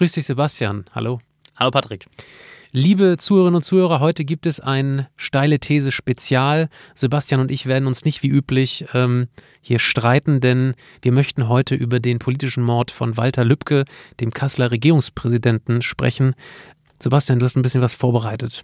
[0.00, 0.86] Grüß dich, Sebastian.
[0.94, 1.20] Hallo.
[1.56, 2.06] Hallo, Patrick.
[2.72, 6.70] Liebe Zuhörerinnen und Zuhörer, heute gibt es ein steile These Spezial.
[6.94, 9.28] Sebastian und ich werden uns nicht wie üblich ähm,
[9.60, 13.84] hier streiten, denn wir möchten heute über den politischen Mord von Walter Lübcke,
[14.20, 16.34] dem Kasseler Regierungspräsidenten, sprechen.
[16.98, 18.62] Sebastian, du hast ein bisschen was vorbereitet.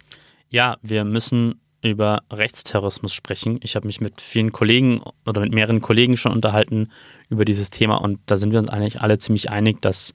[0.49, 3.59] Ja, wir müssen über Rechtsterrorismus sprechen.
[3.61, 6.89] Ich habe mich mit vielen Kollegen oder mit mehreren Kollegen schon unterhalten
[7.29, 10.13] über dieses Thema und da sind wir uns eigentlich alle ziemlich einig, dass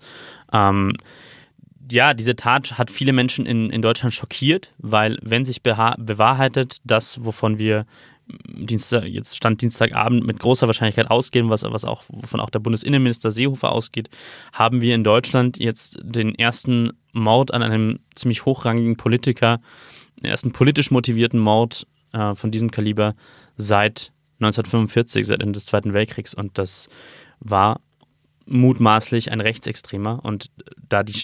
[0.53, 0.97] ähm,
[1.91, 7.25] ja, diese Tat hat viele Menschen in, in Deutschland schockiert, weil wenn sich bewahrheitet, das,
[7.25, 7.87] wovon wir
[8.47, 13.31] Dienstag, jetzt stand Dienstagabend mit großer Wahrscheinlichkeit ausgehen, was, was auch, wovon auch der Bundesinnenminister
[13.31, 14.09] Seehofer ausgeht,
[14.53, 19.61] haben wir in Deutschland jetzt den ersten Mord an einem ziemlich hochrangigen Politiker,
[20.21, 23.15] den ersten politisch motivierten Mord äh, von diesem Kaliber
[23.57, 26.35] seit 1945, seit Ende des Zweiten Weltkriegs.
[26.35, 26.89] Und das
[27.41, 27.81] war
[28.47, 30.25] mutmaßlich ein Rechtsextremer.
[30.25, 30.51] Und
[30.89, 31.15] da die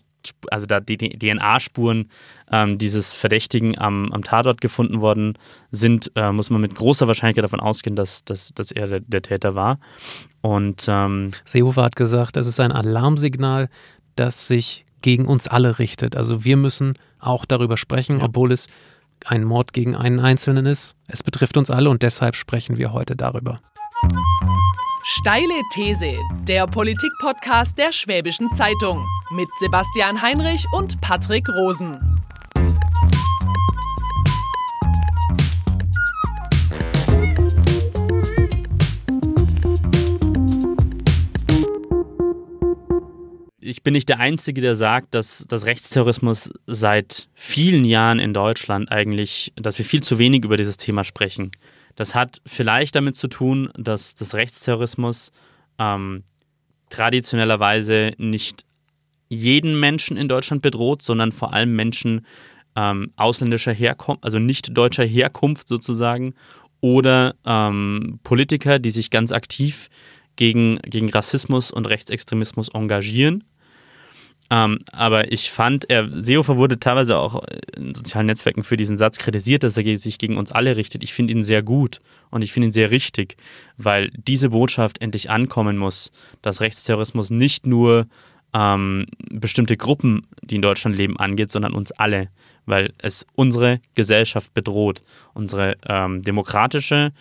[0.51, 2.11] also da die DNA-Spuren
[2.51, 5.35] ähm, dieses Verdächtigen am, am Tatort gefunden worden
[5.71, 9.23] sind, äh, muss man mit großer Wahrscheinlichkeit davon ausgehen, dass, dass, dass er der, der
[9.23, 9.79] Täter war.
[10.41, 13.69] Und ähm, Seehofer hat gesagt, es ist ein Alarmsignal,
[14.17, 16.17] das sich gegen uns alle richtet.
[16.17, 18.25] Also wir müssen auch darüber sprechen, ja.
[18.25, 18.69] obwohl es
[19.25, 20.97] ein Mord gegen einen Einzelnen ist.
[21.07, 23.61] Es betrifft uns alle und deshalb sprechen wir heute darüber.
[25.05, 32.18] Steile These, der Politik-Podcast der Schwäbischen Zeitung mit Sebastian Heinrich und Patrick Rosen.
[43.69, 48.91] Ich bin nicht der Einzige, der sagt, dass das Rechtsterrorismus seit vielen Jahren in Deutschland
[48.91, 51.53] eigentlich, dass wir viel zu wenig über dieses Thema sprechen.
[51.95, 55.33] Das hat vielleicht damit zu tun, dass das Rechtsterrorismus
[55.79, 56.23] ähm,
[56.91, 58.65] traditionellerweise nicht
[59.29, 62.27] jeden Menschen in Deutschland bedroht, sondern vor allem Menschen
[62.77, 66.35] ähm, ausländischer Herkunft, also nicht deutscher Herkunft sozusagen,
[66.81, 69.91] oder ähm, Politiker, die sich ganz aktiv
[70.37, 73.45] gegen, gegen Rassismus und Rechtsextremismus engagieren.
[74.51, 77.43] Ähm, aber ich fand, er, Seehofer wurde teilweise auch
[77.77, 81.03] in sozialen Netzwerken für diesen Satz kritisiert, dass er sich gegen uns alle richtet.
[81.03, 82.01] Ich finde ihn sehr gut
[82.31, 83.37] und ich finde ihn sehr richtig,
[83.77, 88.07] weil diese Botschaft endlich ankommen muss, dass Rechtsterrorismus nicht nur
[88.55, 92.29] ähm, bestimmte Gruppen, die in Deutschland leben, angeht, sondern uns alle,
[92.65, 95.03] weil es unsere Gesellschaft bedroht.
[95.35, 97.13] Unsere ähm, demokratische,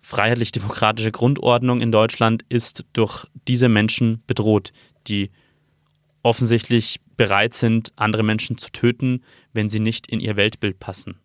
[0.00, 4.72] freiheitlich-demokratische Grundordnung in Deutschland ist durch diese Menschen bedroht,
[5.06, 5.30] die
[6.26, 9.22] offensichtlich bereit sind, andere Menschen zu töten,
[9.52, 11.20] wenn sie nicht in ihr Weltbild passen.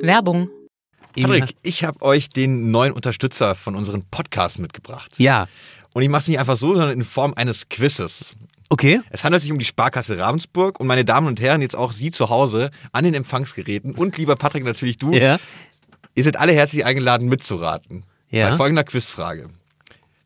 [0.00, 0.48] Werbung.
[1.14, 5.18] Patrick, ich habe euch den neuen Unterstützer von unserem Podcast mitgebracht.
[5.18, 5.48] Ja.
[5.92, 8.32] Und ich mache es nicht einfach so, sondern in Form eines Quizzes.
[8.70, 9.02] Okay.
[9.10, 12.10] Es handelt sich um die Sparkasse Ravensburg und meine Damen und Herren, jetzt auch Sie
[12.10, 15.12] zu Hause an den Empfangsgeräten und lieber Patrick, natürlich du.
[15.12, 15.38] Ja.
[16.14, 18.06] Ihr seid alle herzlich eingeladen mitzuraten.
[18.30, 18.50] Ja.
[18.50, 19.50] Bei folgender Quizfrage.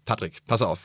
[0.04, 0.80] Patrick, pass auf.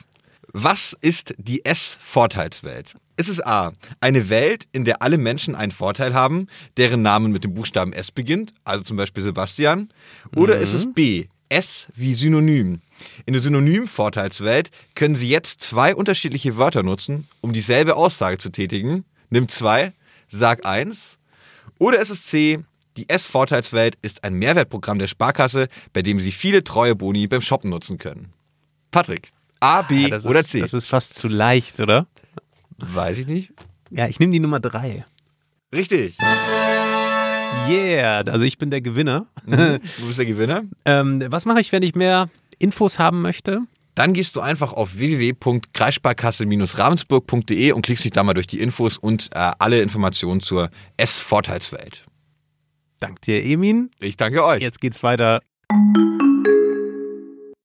[0.52, 2.96] Was ist die S-Vorteilswelt?
[3.16, 7.44] Ist es A, eine Welt, in der alle Menschen einen Vorteil haben, deren Namen mit
[7.44, 9.92] dem Buchstaben S beginnt, also zum Beispiel Sebastian?
[10.34, 10.62] Oder mhm.
[10.62, 12.80] ist es B, S wie Synonym?
[13.26, 19.04] In der Synonym-Vorteilswelt können Sie jetzt zwei unterschiedliche Wörter nutzen, um dieselbe Aussage zu tätigen.
[19.28, 19.92] Nimm zwei,
[20.28, 21.18] sag eins.
[21.78, 22.60] Oder ist es C,
[22.96, 27.70] die S-Vorteilswelt ist ein Mehrwertprogramm der Sparkasse, bei dem Sie viele treue Boni beim Shoppen
[27.70, 28.32] nutzen können.
[28.90, 29.28] Patrick.
[29.60, 30.60] A, B ah, oder ist, C?
[30.60, 32.06] Das ist fast zu leicht, oder?
[32.78, 33.52] Weiß ich nicht.
[33.90, 35.04] Ja, ich nehme die Nummer drei.
[35.72, 36.16] Richtig.
[37.68, 39.26] Yeah, also ich bin der Gewinner.
[39.44, 40.62] Mhm, du bist der Gewinner.
[40.84, 43.60] ähm, was mache ich, wenn ich mehr Infos haben möchte?
[43.94, 49.30] Dann gehst du einfach auf www.kreissparkasse-ravensburg.de und klickst dich da mal durch die Infos und
[49.34, 52.06] äh, alle Informationen zur S-Vorteilswelt.
[53.00, 53.90] Dank dir, Emin.
[53.98, 54.62] Ich danke euch.
[54.62, 55.40] Jetzt geht's weiter.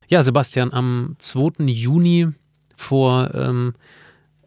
[0.07, 1.63] Ja, Sebastian, am 2.
[1.65, 2.27] Juni
[2.75, 3.73] vor ähm,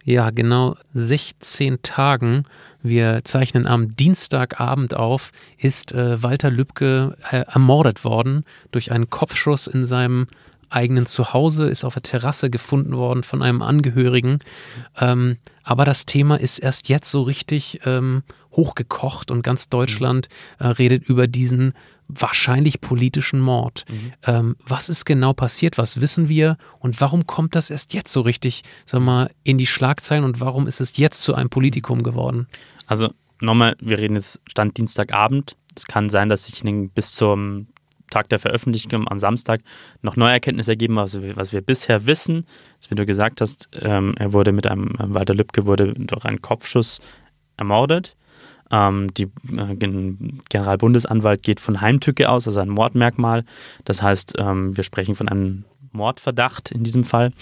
[0.05, 2.45] ja, genau 16 Tagen,
[2.83, 9.67] wir zeichnen am Dienstagabend auf, ist äh, Walter Lübcke äh, ermordet worden durch einen Kopfschuss
[9.67, 10.29] in seinem
[10.71, 14.39] eigenen Zuhause, ist auf der Terrasse gefunden worden von einem Angehörigen.
[14.99, 18.23] Ähm, aber das Thema ist erst jetzt so richtig ähm,
[18.53, 20.29] hochgekocht und ganz Deutschland
[20.59, 21.75] äh, redet über diesen
[22.09, 23.85] wahrscheinlich politischen Mord.
[23.89, 24.13] Mhm.
[24.27, 25.79] Ähm, was ist genau passiert?
[25.79, 26.57] Was wissen wir?
[26.79, 30.67] Und warum kommt das erst jetzt so richtig, sag mal, in die Schlagzeilen und warum
[30.67, 32.49] ist es jetzt zu einem Politikum geworden?
[32.87, 35.57] Also nochmal, wir reden jetzt Stand Dienstagabend.
[35.77, 36.63] Es kann sein, dass sich
[36.95, 37.69] bis zum
[38.11, 39.61] Tag der Veröffentlichung am Samstag
[40.03, 42.47] noch neue Erkenntnisse ergeben, was wir, was wir bisher wissen.
[42.89, 47.01] Wie du gesagt hast, ähm, er wurde mit einem, Walter Lübcke wurde durch einen Kopfschuss
[47.57, 48.17] ermordet.
[48.71, 49.77] Ähm, die äh,
[50.49, 53.45] Generalbundesanwalt geht von Heimtücke aus, also ein Mordmerkmal.
[53.85, 57.33] Das heißt, ähm, wir sprechen von einem Mordverdacht in diesem Fall.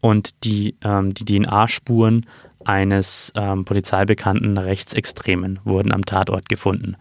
[0.00, 2.26] Und die, ähm, die DNA-Spuren
[2.64, 6.96] eines ähm, Polizeibekannten Rechtsextremen wurden am Tatort gefunden.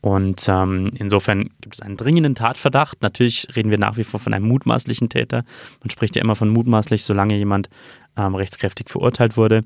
[0.00, 3.00] Und ähm, insofern gibt es einen dringenden Tatverdacht.
[3.00, 5.44] Natürlich reden wir nach wie vor von einem mutmaßlichen Täter.
[5.80, 7.70] Man spricht ja immer von mutmaßlich, solange jemand
[8.16, 9.62] ähm, rechtskräftig verurteilt wurde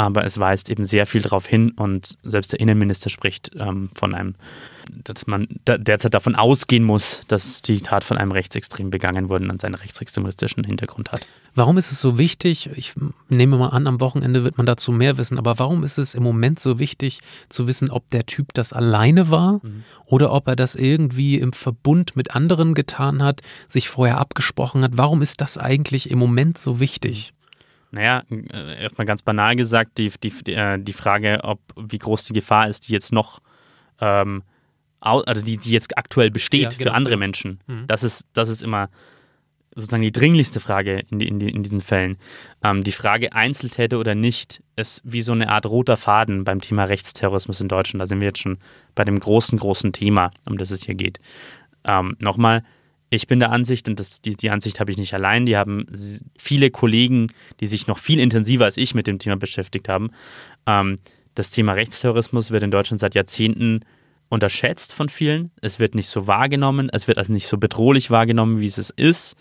[0.00, 4.14] aber es weist eben sehr viel darauf hin und selbst der Innenminister spricht ähm, von
[4.14, 4.34] einem,
[5.04, 9.46] dass man da derzeit davon ausgehen muss, dass die Tat von einem Rechtsextrem begangen wurde
[9.46, 11.26] und seinen rechtsextremistischen Hintergrund hat.
[11.54, 12.70] Warum ist es so wichtig?
[12.76, 12.94] Ich
[13.28, 16.22] nehme mal an, am Wochenende wird man dazu mehr wissen, aber warum ist es im
[16.22, 17.20] Moment so wichtig
[17.50, 19.84] zu wissen, ob der Typ das alleine war mhm.
[20.06, 24.92] oder ob er das irgendwie im Verbund mit anderen getan hat, sich vorher abgesprochen hat?
[24.94, 27.34] Warum ist das eigentlich im Moment so wichtig?
[27.90, 32.32] Naja, äh, erstmal ganz banal gesagt, die, die, die äh, Frage, ob wie groß die
[32.32, 33.40] Gefahr ist, die jetzt noch,
[34.00, 34.42] ähm,
[35.00, 36.82] also die, die jetzt aktuell besteht ja, genau.
[36.82, 37.60] für andere Menschen.
[37.66, 37.86] Mhm.
[37.86, 38.90] Das, ist, das ist immer
[39.74, 42.16] sozusagen die dringlichste Frage in, die, in, die, in diesen Fällen.
[42.62, 46.84] Ähm, die Frage Einzeltäter oder nicht ist wie so eine Art roter Faden beim Thema
[46.84, 48.02] Rechtsterrorismus in Deutschland.
[48.02, 48.58] Da sind wir jetzt schon
[48.94, 51.18] bei dem großen, großen Thema, um das es hier geht.
[51.84, 52.64] Ähm, Nochmal,
[53.10, 55.86] ich bin der Ansicht, und das, die, die Ansicht habe ich nicht allein, die haben
[56.38, 57.28] viele Kollegen,
[57.58, 60.10] die sich noch viel intensiver als ich mit dem Thema beschäftigt haben.
[60.66, 60.96] Ähm,
[61.34, 63.80] das Thema Rechtsterrorismus wird in Deutschland seit Jahrzehnten
[64.28, 65.50] unterschätzt von vielen.
[65.60, 69.36] Es wird nicht so wahrgenommen, es wird also nicht so bedrohlich wahrgenommen, wie es ist.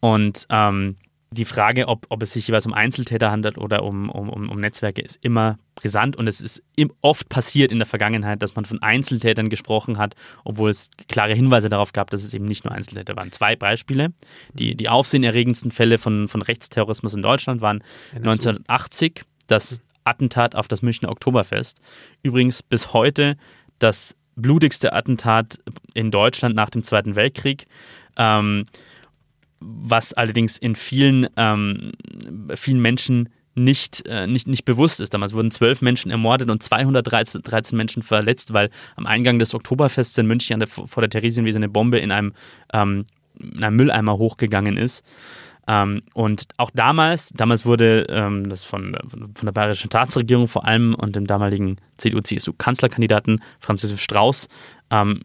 [0.00, 0.96] Und ähm,
[1.30, 5.02] die Frage, ob, ob es sich jeweils um Einzeltäter handelt oder um, um, um Netzwerke,
[5.02, 6.62] ist immer brisant und es ist
[7.00, 10.14] oft passiert in der Vergangenheit, dass man von Einzeltätern gesprochen hat,
[10.44, 13.32] obwohl es klare Hinweise darauf gab, dass es eben nicht nur Einzeltäter waren.
[13.32, 14.12] Zwei Beispiele.
[14.54, 17.82] Die, die aufsehenerregendsten Fälle von, von Rechtsterrorismus in Deutschland waren
[18.14, 21.80] 1980 das Attentat auf das Münchner Oktoberfest.
[22.22, 23.36] Übrigens bis heute
[23.78, 25.58] das blutigste Attentat
[25.94, 27.64] in Deutschland nach dem Zweiten Weltkrieg.
[28.16, 28.64] Ähm,
[29.66, 31.92] was allerdings in vielen, ähm,
[32.54, 35.14] vielen Menschen nicht, äh, nicht, nicht bewusst ist.
[35.14, 40.26] Damals wurden zwölf Menschen ermordet und 213 Menschen verletzt, weil am Eingang des Oktoberfests in
[40.26, 42.34] München der, vor der Theresienwiese eine Bombe in einem,
[42.72, 43.06] ähm,
[43.40, 45.04] in einem Mülleimer hochgegangen ist.
[45.68, 50.94] Ähm, und auch damals, damals wurde ähm, das von, von der bayerischen Staatsregierung vor allem
[50.94, 54.48] und dem damaligen CDU-CSU-Kanzlerkandidaten Franz Josef Strauß
[54.90, 55.22] ähm,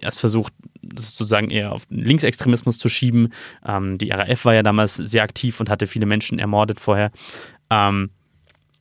[0.00, 0.52] erst versucht,
[0.92, 3.32] das sozusagen eher auf Linksextremismus zu schieben.
[3.66, 7.10] Ähm, die RAF war ja damals sehr aktiv und hatte viele Menschen ermordet vorher.
[7.70, 8.10] Ähm,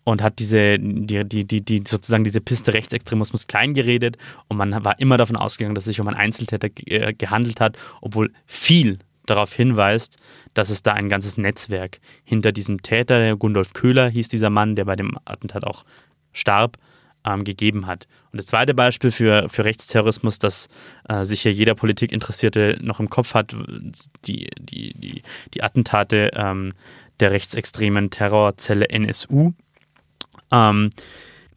[0.04, 4.18] und hat diese, die, die, die, die, sozusagen diese Piste Rechtsextremismus kleingeredet
[4.48, 7.78] und man war immer davon ausgegangen, dass es sich um einen Einzeltäter äh, gehandelt hat,
[8.00, 10.18] obwohl viel darauf hinweist,
[10.54, 14.86] dass es da ein ganzes Netzwerk hinter diesem Täter, Gundolf Köhler hieß dieser Mann, der
[14.86, 15.84] bei dem Attentat auch
[16.32, 16.78] starb,
[17.26, 18.08] ähm, gegeben hat.
[18.38, 20.70] Und das zweite Beispiel für, für Rechtsterrorismus, das
[21.10, 23.56] äh, sicher jeder Politikinteressierte noch im Kopf hat,
[24.26, 25.24] die, die, die,
[25.56, 26.74] die Attentate ähm,
[27.20, 29.54] der rechtsextremen Terrorzelle NSU,
[30.52, 30.92] ähm,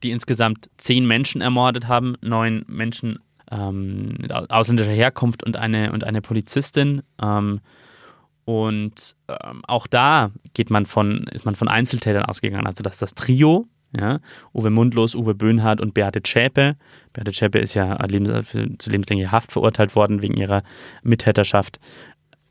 [0.02, 3.18] die insgesamt zehn Menschen ermordet haben, neun Menschen
[3.50, 7.02] ähm, mit ausländischer Herkunft und eine, und eine Polizistin.
[7.22, 7.60] Ähm,
[8.46, 13.12] und ähm, auch da geht man von, ist man von Einzeltätern ausgegangen, also dass das
[13.12, 14.20] Trio ja?
[14.52, 16.76] Uwe Mundlos, Uwe Böhnhardt und Beate Zschäpe.
[17.12, 20.62] Beate Zschäpe ist ja zu lebenslänglicher Haft verurteilt worden wegen ihrer
[21.02, 21.80] Mittäterschaft.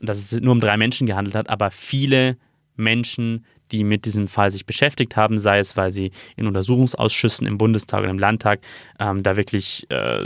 [0.00, 2.36] Dass es nur um drei Menschen gehandelt hat, aber viele
[2.76, 7.58] Menschen, die mit diesem Fall sich beschäftigt haben, sei es, weil sie in Untersuchungsausschüssen im
[7.58, 8.60] Bundestag oder im Landtag
[8.98, 10.20] ähm, da wirklich äh,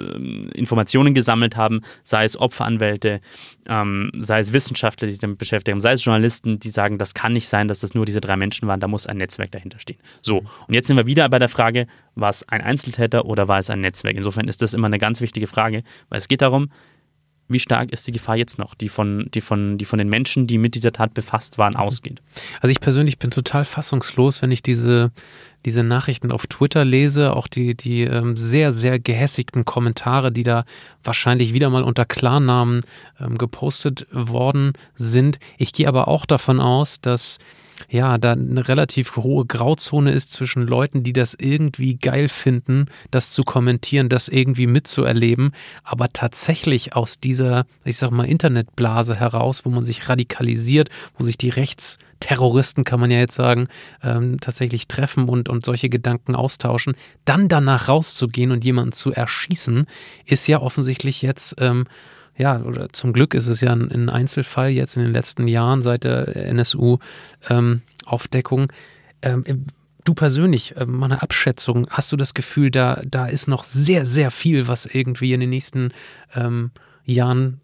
[0.55, 3.21] Informationen gesammelt haben, sei es Opferanwälte,
[3.67, 7.33] ähm, sei es Wissenschaftler, die sich damit beschäftigen, sei es Journalisten, die sagen, das kann
[7.33, 9.99] nicht sein, dass das nur diese drei Menschen waren, da muss ein Netzwerk dahinter stehen.
[10.23, 13.59] So, und jetzt sind wir wieder bei der Frage, war es ein Einzeltäter oder war
[13.59, 14.17] es ein Netzwerk?
[14.17, 16.71] Insofern ist das immer eine ganz wichtige Frage, weil es geht darum,
[17.55, 20.47] wie stark ist die Gefahr jetzt noch, die von, die von, die von den Menschen,
[20.47, 22.21] die mit dieser Tat befasst waren, ausgeht?
[22.61, 25.11] Also ich persönlich bin total fassungslos, wenn ich diese,
[25.65, 30.65] diese Nachrichten auf Twitter lese, auch die, die ähm, sehr, sehr gehässigten Kommentare, die da
[31.03, 32.81] wahrscheinlich wieder mal unter Klarnamen
[33.19, 35.39] ähm, gepostet worden sind.
[35.57, 37.39] Ich gehe aber auch davon aus, dass
[37.89, 43.33] ja, da eine relativ hohe Grauzone ist zwischen Leuten, die das irgendwie geil finden, das
[43.33, 45.53] zu kommentieren, das irgendwie mitzuerleben,
[45.83, 51.39] aber tatsächlich aus dieser, ich sag mal, Internetblase heraus, wo man sich radikalisiert, wo sich
[51.39, 53.69] die Rechtsterroristen, kann man ja jetzt sagen,
[54.03, 59.87] ähm, tatsächlich treffen und, und solche Gedanken austauschen, dann danach rauszugehen und jemanden zu erschießen,
[60.25, 61.87] ist ja offensichtlich jetzt ähm,
[62.37, 65.81] ja, oder zum Glück ist es ja ein, ein Einzelfall jetzt in den letzten Jahren
[65.81, 68.73] seit der NSU-Aufdeckung.
[69.23, 69.67] Ähm, ähm,
[70.05, 74.31] du persönlich, äh, meine Abschätzung, hast du das Gefühl, da, da ist noch sehr, sehr
[74.31, 75.93] viel, was irgendwie in den nächsten
[76.35, 76.71] ähm,
[77.05, 77.61] Jahren,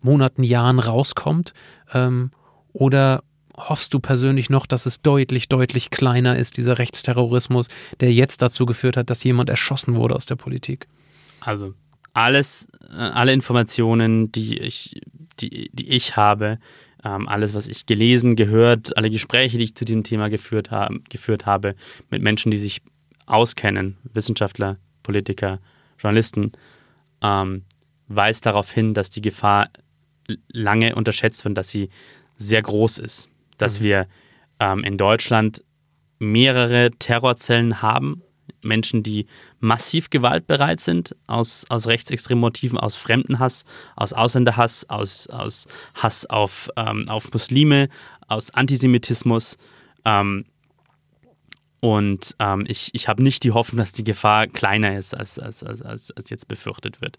[0.00, 1.52] Monaten, Jahren rauskommt?
[1.92, 2.30] Ähm,
[2.72, 3.22] oder
[3.56, 7.68] hoffst du persönlich noch, dass es deutlich, deutlich kleiner ist, dieser Rechtsterrorismus,
[8.00, 10.88] der jetzt dazu geführt hat, dass jemand erschossen wurde aus der Politik?
[11.40, 11.74] Also
[12.14, 15.02] alles, äh, alle Informationen, die ich,
[15.40, 16.58] die, die ich habe,
[17.04, 20.90] ähm, alles, was ich gelesen, gehört, alle Gespräche, die ich zu diesem Thema geführt, hab,
[21.10, 21.74] geführt habe,
[22.10, 22.80] mit Menschen, die sich
[23.26, 25.60] auskennen, Wissenschaftler, Politiker,
[25.98, 26.52] Journalisten,
[27.22, 27.64] ähm,
[28.08, 29.68] weist darauf hin, dass die Gefahr
[30.48, 31.90] lange unterschätzt wird, dass sie
[32.36, 33.28] sehr groß ist.
[33.58, 33.84] Dass mhm.
[33.84, 34.06] wir
[34.60, 35.62] ähm, in Deutschland
[36.18, 38.22] mehrere Terrorzellen haben,
[38.64, 39.26] Menschen, die
[39.60, 43.64] massiv gewaltbereit sind, aus, aus rechtsextremen Motiven, aus Fremdenhass,
[43.96, 47.88] aus Ausländerhass, aus, aus Hass auf, ähm, auf Muslime,
[48.28, 49.58] aus Antisemitismus.
[50.04, 50.44] Ähm,
[51.80, 55.62] und ähm, ich, ich habe nicht die Hoffnung, dass die Gefahr kleiner ist, als, als,
[55.62, 57.18] als, als jetzt befürchtet wird.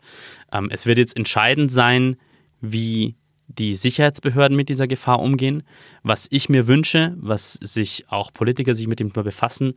[0.52, 2.18] Ähm, es wird jetzt entscheidend sein,
[2.62, 3.16] wie
[3.48, 5.64] die Sicherheitsbehörden mit dieser Gefahr umgehen.
[6.04, 9.76] Was ich mir wünsche, was sich auch Politiker sich mit dem Thema befassen,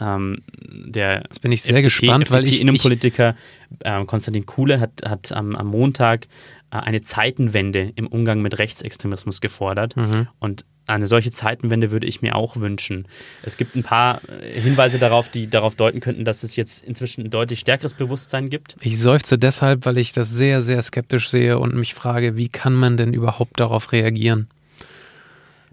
[0.00, 3.36] ähm, der Jetzt bin ich sehr FDP, gespannt, FDP weil ich Innenpolitiker
[3.80, 6.28] äh, Konstantin Kuhle hat, hat am, am Montag
[6.70, 9.96] eine Zeitenwende im Umgang mit Rechtsextremismus gefordert.
[9.96, 10.28] Mhm.
[10.38, 13.06] Und eine solche Zeitenwende würde ich mir auch wünschen.
[13.42, 17.24] Es gibt ein paar äh, Hinweise darauf, die darauf deuten könnten, dass es jetzt inzwischen
[17.24, 18.76] ein deutlich stärkeres Bewusstsein gibt.
[18.82, 22.74] Ich seufze deshalb, weil ich das sehr, sehr skeptisch sehe und mich frage, wie kann
[22.74, 24.48] man denn überhaupt darauf reagieren?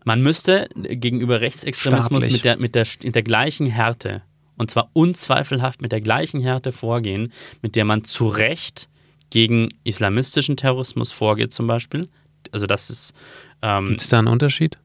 [0.03, 4.21] Man müsste gegenüber Rechtsextremismus mit der, mit, der, mit der gleichen Härte,
[4.57, 8.87] und zwar unzweifelhaft mit der gleichen Härte vorgehen, mit der man zu Recht
[9.29, 12.09] gegen islamistischen Terrorismus vorgeht, zum Beispiel.
[12.51, 13.13] Also das ist.
[13.61, 14.77] Ähm, Gibt es da einen Unterschied?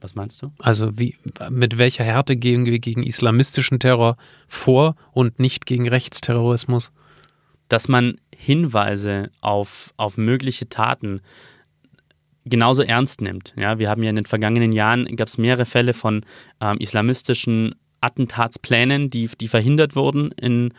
[0.00, 0.52] Was meinst du?
[0.58, 1.16] Also wie,
[1.50, 6.92] mit welcher Härte gehen wir gegen islamistischen Terror vor und nicht gegen Rechtsterrorismus?
[7.68, 11.20] Dass man Hinweise auf, auf mögliche Taten
[12.44, 13.54] genauso ernst nimmt.
[13.56, 16.24] Ja, wir haben ja in den vergangenen Jahren, gab es mehrere Fälle von
[16.60, 20.72] ähm, islamistischen Attentatsplänen, die, die verhindert wurden in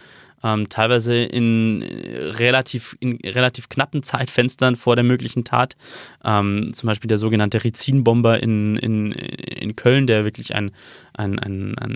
[0.44, 5.76] ähm, teilweise in relativ, in relativ knappen Zeitfenstern vor der möglichen Tat.
[6.24, 10.72] Ähm, zum Beispiel der sogenannte Rizin-Bomber in, in, in Köln, der wirklich ein,
[11.14, 11.96] ein, ein, ein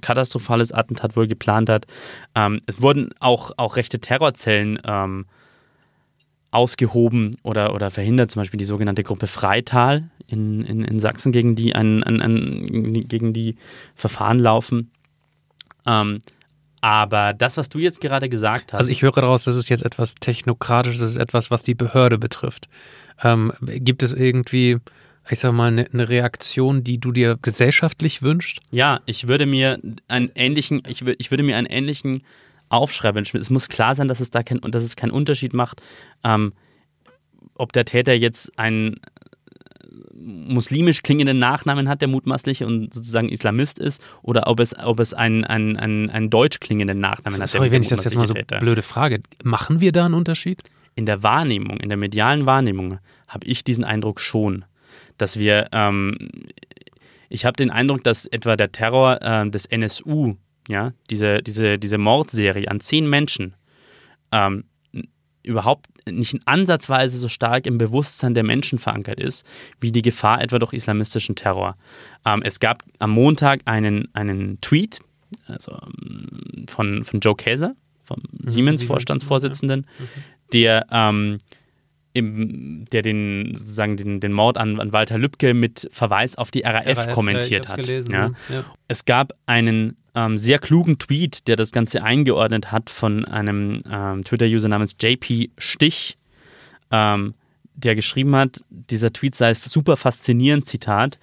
[0.00, 1.86] katastrophales Attentat wohl geplant hat.
[2.34, 5.26] Ähm, es wurden auch, auch rechte Terrorzellen ähm,
[6.50, 11.54] ausgehoben oder, oder verhindert, zum Beispiel die sogenannte Gruppe Freital in, in, in Sachsen, gegen
[11.54, 13.56] die, ein, ein, ein, gegen die
[13.94, 14.90] Verfahren laufen.
[15.86, 16.18] Ähm,
[16.80, 18.80] aber das, was du jetzt gerade gesagt hast.
[18.80, 22.18] Also ich höre daraus, das ist jetzt etwas Technokratisches, das ist etwas, was die Behörde
[22.18, 22.68] betrifft.
[23.22, 24.78] Ähm, gibt es irgendwie,
[25.28, 28.60] ich sag mal, eine, eine, Reaktion, die du dir gesellschaftlich wünschst?
[28.70, 32.22] Ja, ich würde mir einen ähnlichen, ich, ich würde mir einen ähnlichen
[32.68, 33.40] Aufschrei wünschen.
[33.40, 35.82] Es muss klar sein, dass es da kein, dass es keinen Unterschied macht,
[36.22, 36.52] ähm,
[37.54, 38.96] ob der Täter jetzt ein,
[40.14, 45.14] muslimisch klingenden Nachnamen hat, der mutmaßlich und sozusagen Islamist ist, oder ob es, ob es
[45.14, 47.48] einen, einen, einen, einen deutsch klingenden Nachnamen hat.
[47.48, 48.58] Sorry, wenn ich das jetzt mal so Täter.
[48.58, 49.22] blöde frage.
[49.44, 50.62] Machen wir da einen Unterschied?
[50.94, 54.64] In der Wahrnehmung, in der medialen Wahrnehmung habe ich diesen Eindruck schon,
[55.16, 56.16] dass wir, ähm,
[57.28, 60.36] ich habe den Eindruck, dass etwa der Terror äh, des NSU,
[60.68, 63.54] ja, diese, diese, diese Mordserie an zehn Menschen,
[64.32, 64.64] ähm,
[65.42, 69.46] überhaupt nicht ansatzweise so stark im Bewusstsein der Menschen verankert ist,
[69.80, 71.76] wie die Gefahr etwa durch islamistischen Terror.
[72.24, 75.00] Ähm, es gab am Montag einen, einen Tweet
[75.46, 77.74] also, ähm, von, von Joe Käser,
[78.04, 80.04] vom mhm, Siemens-Vorstandsvorsitzenden, mhm.
[80.52, 81.38] der ähm,
[82.18, 86.60] im, der den, sozusagen den, den Mord an, an Walter Lübcke mit Verweis auf die
[86.60, 87.76] RAF, RAF kommentiert hat.
[87.76, 88.32] Gelesen, ja.
[88.48, 88.64] Ja.
[88.88, 94.24] Es gab einen ähm, sehr klugen Tweet, der das Ganze eingeordnet hat von einem ähm,
[94.24, 96.18] Twitter-User namens JP Stich,
[96.90, 97.34] ähm,
[97.74, 101.18] der geschrieben hat, dieser Tweet sei super faszinierend, Zitat,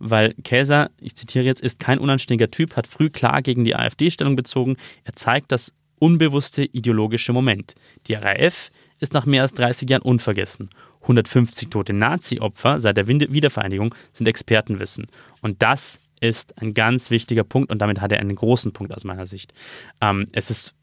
[0.00, 4.10] weil Käser, ich zitiere jetzt, ist kein unanständiger Typ, hat früh klar gegen die AfD
[4.10, 4.76] Stellung bezogen.
[5.04, 7.74] Er zeigt das unbewusste ideologische Moment.
[8.06, 10.70] Die RAF ist nach mehr als 30 Jahren unvergessen.
[11.02, 15.06] 150 tote Nazi-Opfer seit der Wiedervereinigung sind Expertenwissen.
[15.40, 19.04] Und das ist ein ganz wichtiger Punkt und damit hat er einen großen Punkt aus
[19.04, 19.54] meiner Sicht.
[20.00, 20.74] Ähm, es, ist,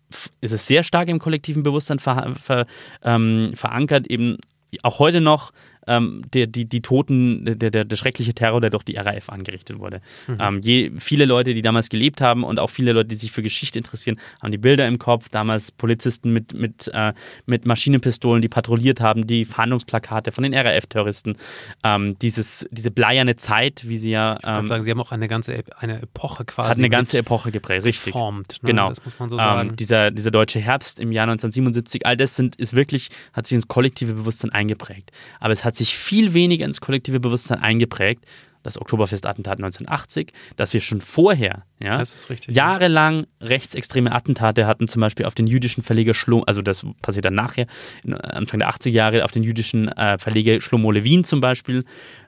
[0.42, 2.66] es ist sehr stark im kollektiven Bewusstsein ver, ver,
[3.04, 4.38] ähm, verankert, eben
[4.82, 5.52] auch heute noch
[5.88, 9.79] ähm, der, die, die Toten, der, der, der schreckliche Terror, der durch die RAF angerichtet
[9.79, 10.01] wurde.
[10.27, 10.38] Mhm.
[10.39, 13.41] Ähm, je, viele Leute, die damals gelebt haben und auch viele Leute, die sich für
[13.41, 15.29] Geschichte interessieren, haben die Bilder im Kopf.
[15.29, 17.13] Damals Polizisten mit, mit, äh,
[17.46, 21.38] mit Maschinenpistolen, die patrouilliert haben, die Fahndungsplakate von den RAF-Terroristen.
[21.84, 24.38] Ähm, dieses, diese bleierne Zeit, wie sie ja.
[24.38, 26.67] Ich ähm, sagen, sie haben auch eine ganze eine Epoche quasi.
[26.67, 28.13] Es hat eine ganze Epoche geprägt, richtig.
[28.13, 28.67] Formt, ne?
[28.67, 28.89] Genau.
[28.89, 29.70] Das muss man so sagen.
[29.70, 33.56] Ähm, dieser, dieser deutsche Herbst im Jahr 1977, all das sind, ist wirklich, hat sich
[33.56, 35.12] ins kollektive Bewusstsein eingeprägt.
[35.39, 38.26] Aber es hat sich viel weniger ins kollektive Bewusstsein eingeprägt,
[38.68, 41.98] das Oktoberfest-Attentat 1980, dass wir schon vorher ja,
[42.30, 43.48] richtig, jahrelang ja.
[43.48, 47.66] rechtsextreme Attentate hatten, zum Beispiel auf den jüdischen Verleger Schlomo, also das passiert dann nachher,
[48.06, 51.86] Anfang der 80er Jahre, auf den jüdischen äh, Verleger Shlomo Levin zum Beispiel,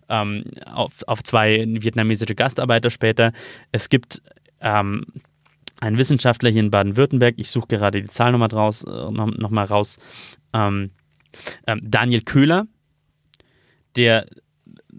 [0.07, 3.33] ähm, auf, auf zwei vietnamesische Gastarbeiter später.
[3.71, 4.21] Es gibt
[4.61, 5.05] ähm,
[5.81, 9.49] einen Wissenschaftler hier in Baden-Württemberg, ich suche gerade die Zahl nochmal raus, äh, noch, noch
[9.49, 9.97] mal raus,
[10.53, 10.91] ähm,
[11.67, 12.65] ähm, Daniel Köhler,
[13.99, 14.25] der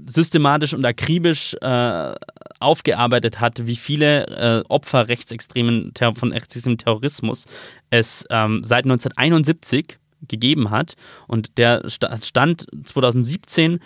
[0.07, 2.15] systematisch und akribisch äh,
[2.59, 7.47] aufgearbeitet hat, wie viele äh, Opfer rechtsextremen von rechtsextremem Terrorismus
[7.89, 10.97] es ähm, seit 1971 gegeben hat.
[11.27, 13.81] Und der Stand 2017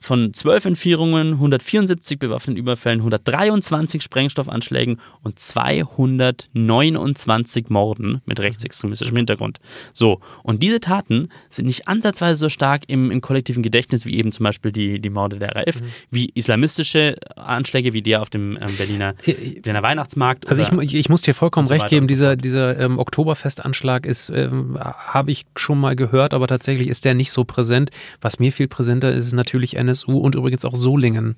[0.00, 9.58] von 12 Entführungen, 174 bewaffneten Überfällen, 123 Sprengstoffanschlägen und 229 Morden mit rechtsextremistischem Hintergrund.
[9.92, 14.32] So, und diese Taten sind nicht ansatzweise so stark im, im kollektiven Gedächtnis wie eben
[14.32, 15.86] zum Beispiel die, die Morde der RAF, mhm.
[16.10, 20.48] wie islamistische Anschläge wie der auf dem ähm, Berliner, Berliner Weihnachtsmarkt.
[20.48, 24.78] Also ich, ich, muss dir vollkommen so recht geben, dieser, dieser ähm, Oktoberfestanschlag ist, ähm,
[24.78, 27.90] habe ich schon mal gehört, aber tatsächlich ist der nicht so präsent.
[28.20, 31.36] Was mir viel präsenter ist, ist natürlich ein NSU und übrigens auch Solingen.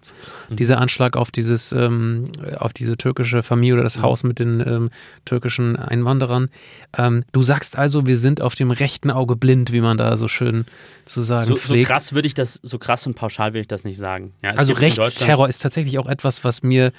[0.48, 0.56] Mhm.
[0.56, 4.02] Dieser Anschlag auf dieses, ähm, auf diese türkische Familie oder das mhm.
[4.02, 4.90] Haus mit den ähm,
[5.24, 6.50] türkischen Einwanderern.
[6.96, 10.28] Ähm, du sagst also, wir sind auf dem rechten Auge blind, wie man da so
[10.28, 10.66] schön
[11.04, 11.86] zu sagen so, pflegt.
[11.86, 14.32] So krass würde ich das, so krass und pauschal will ich das nicht sagen.
[14.42, 16.92] Ja, also Rechtsterror ist tatsächlich auch etwas, was mir,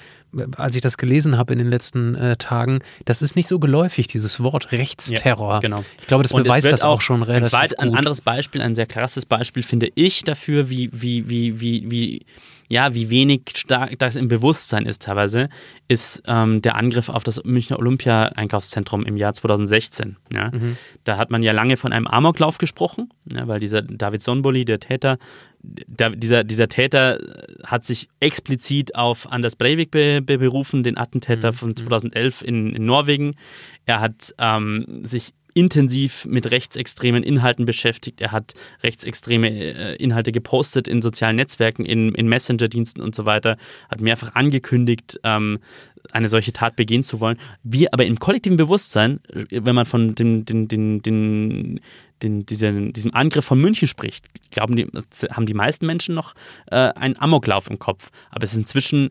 [0.56, 4.06] als ich das gelesen habe in den letzten äh, Tagen, das ist nicht so geläufig,
[4.06, 5.54] dieses Wort Rechtsterror.
[5.54, 5.84] Ja, genau.
[6.00, 7.80] Ich glaube, das beweist das auch, schon relativ ein, zweit, gut.
[7.80, 12.26] ein anderes Beispiel, ein sehr krasses Beispiel finde ich dafür, wie, wie, wie, wie, wie
[12.72, 15.50] ja, wie wenig stark das im Bewusstsein ist teilweise,
[15.88, 20.16] ist ähm, der Angriff auf das Münchner Olympia-Einkaufszentrum im Jahr 2016.
[20.32, 20.50] Ja.
[20.50, 20.78] Mhm.
[21.04, 24.80] Da hat man ja lange von einem Amoklauf gesprochen, ja, weil dieser David Sonboli, der
[24.80, 25.18] Täter,
[25.62, 27.18] der, dieser, dieser Täter
[27.62, 31.56] hat sich explizit auf Anders Breivik be, be berufen, den Attentäter mhm.
[31.56, 33.36] von 2011 in, in Norwegen.
[33.84, 38.20] Er hat ähm, sich intensiv mit rechtsextremen Inhalten beschäftigt.
[38.20, 43.56] Er hat rechtsextreme äh, Inhalte gepostet in sozialen Netzwerken, in, in Messenger-Diensten und so weiter,
[43.88, 45.58] hat mehrfach angekündigt, ähm,
[46.10, 47.38] eine solche Tat begehen zu wollen.
[47.62, 51.80] Wir aber im kollektiven Bewusstsein, wenn man von den, den, den, den
[52.22, 54.86] den, diesen, diesem Angriff von München spricht, glauben die,
[55.30, 56.34] haben die meisten Menschen noch
[56.70, 58.10] äh, einen Amoklauf im Kopf.
[58.30, 59.10] Aber es ist inzwischen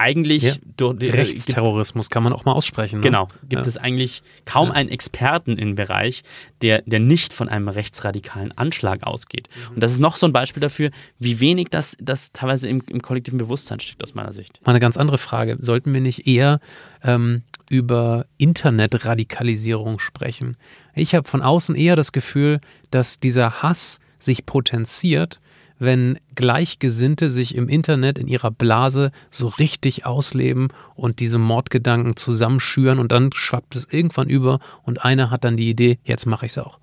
[0.00, 0.54] eigentlich ja.
[0.76, 3.00] durch, äh, Rechtsterrorismus kann man auch mal aussprechen.
[3.00, 3.02] Ne?
[3.02, 3.68] Genau, gibt ja.
[3.68, 4.74] es eigentlich kaum ja.
[4.74, 6.22] einen Experten im Bereich,
[6.62, 9.48] der, der nicht von einem rechtsradikalen Anschlag ausgeht.
[9.54, 9.74] Mhm.
[9.74, 13.02] Und das ist noch so ein Beispiel dafür, wie wenig das, das teilweise im, im
[13.02, 14.58] kollektiven Bewusstsein steckt, aus meiner Sicht.
[14.64, 15.56] Mal eine ganz andere Frage.
[15.60, 16.60] Sollten wir nicht eher
[17.04, 20.56] ähm, über Internetradikalisierung sprechen?
[20.94, 22.60] Ich habe von außen eher das Gefühl,
[22.90, 25.40] dass dieser Hass sich potenziert,
[25.80, 33.00] wenn Gleichgesinnte sich im Internet in ihrer Blase so richtig ausleben und diese Mordgedanken zusammenschüren
[33.00, 36.52] und dann schwappt es irgendwann über und einer hat dann die Idee, jetzt mache ich
[36.52, 36.78] es auch.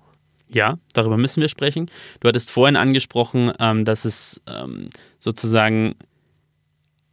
[0.50, 1.90] Ja, darüber müssen wir sprechen.
[2.20, 4.88] Du hattest vorhin angesprochen, ähm, dass es ähm,
[5.20, 5.94] sozusagen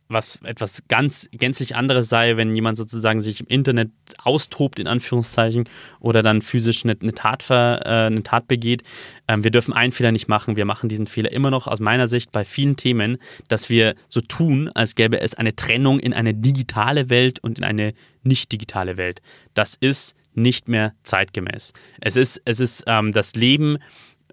[0.07, 5.67] was etwas ganz gänzlich anderes sei, wenn jemand sozusagen sich im Internet austobt, in Anführungszeichen,
[5.99, 8.83] oder dann physisch eine, eine Tat, ver, äh, eine Tat begeht.
[9.27, 10.55] Ähm, wir dürfen einen Fehler nicht machen.
[10.55, 14.21] Wir machen diesen Fehler immer noch aus meiner Sicht bei vielen Themen, dass wir so
[14.21, 18.97] tun, als gäbe es eine Trennung in eine digitale Welt und in eine nicht digitale
[18.97, 19.21] Welt.
[19.53, 21.73] Das ist nicht mehr zeitgemäß.
[22.01, 23.77] Es ist, es ist ähm, das Leben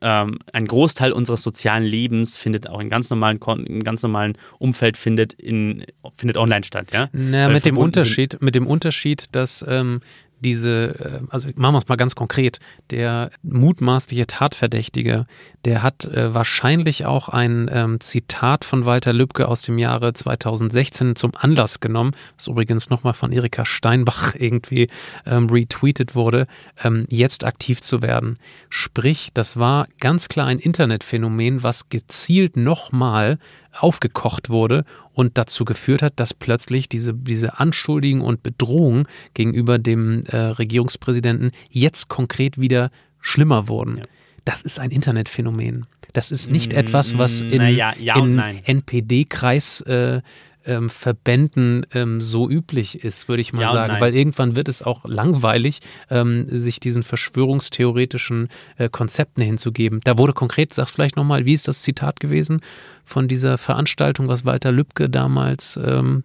[0.03, 4.97] ähm, ein Großteil unseres sozialen Lebens findet auch in ganz normalen, in ganz normalen Umfeld
[4.97, 5.85] findet, in,
[6.17, 6.93] findet online statt.
[6.93, 7.09] Ja?
[7.12, 10.01] Na, mit dem Unterschied, mit dem Unterschied, dass ähm,
[10.43, 12.59] diese, äh, also machen wir es mal ganz konkret,
[12.91, 15.27] der mutmaßliche Tatverdächtige,
[15.65, 21.17] der hat äh, wahrscheinlich auch ein ähm, Zitat von Walter Lübcke aus dem Jahre 2016
[21.17, 24.89] zum Anlass genommen, was übrigens nochmal von Erika Steinbach irgendwie
[25.27, 26.47] ähm, retweetet wurde,
[26.83, 28.39] ähm, jetzt aktiv zu werden.
[28.69, 33.39] Sprich, das war ganz klar ein Internetphänomen, was gezielt nochmal
[33.79, 40.22] aufgekocht wurde und dazu geführt hat, dass plötzlich diese, diese Anschuldigungen und Bedrohungen gegenüber dem
[40.27, 43.98] äh, Regierungspräsidenten jetzt konkret wieder schlimmer wurden.
[43.98, 44.05] Ja.
[44.44, 45.87] das ist ein Internetphänomen.
[46.12, 48.38] Das ist nicht etwas, was in, naja, ja in.
[48.38, 50.20] NPD-Kreis äh,
[50.66, 54.01] ähm, Verbänden ähm, so üblich ist, würde ich mal Ja sagen.
[54.01, 60.01] Weil irgendwann wird es auch langweilig, ähm, sich diesen verschwörungstheoretischen äh, Konzepten hinzugeben.
[60.05, 62.61] Da wurde konkret, sag's vielleicht nochmal, wie ist das Zitat gewesen
[63.05, 66.25] von dieser Veranstaltung, was Walter Lübcke damals ähm,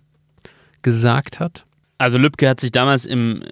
[0.82, 1.67] gesagt hat?
[2.00, 3.44] Also Lübcke hat sich damals im,